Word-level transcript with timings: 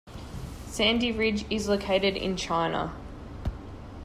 Sandy 0.65 1.11
Ridge 1.11 1.45
is 1.51 1.67
located 1.67 2.17
in 2.17 2.35
China. 2.35 2.95